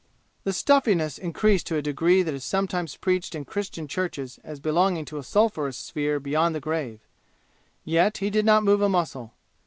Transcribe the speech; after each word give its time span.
The 0.45 0.51
stuffiness 0.51 1.19
increased 1.19 1.67
to 1.67 1.75
a 1.75 1.81
degree 1.83 2.23
that 2.23 2.33
is 2.33 2.43
sometimes 2.43 2.95
preached 2.97 3.35
in 3.35 3.45
Christian 3.45 3.87
churches 3.87 4.39
as 4.43 4.59
belonging 4.59 5.05
to 5.05 5.19
a 5.19 5.23
sulphurous 5.23 5.77
sphere 5.77 6.19
beyond 6.19 6.55
the 6.55 6.59
grave. 6.59 7.01
Yet 7.85 8.17
he 8.17 8.31
did 8.31 8.43
not 8.43 8.63
move 8.63 8.81
a 8.81 8.89
muscle. 8.89 9.33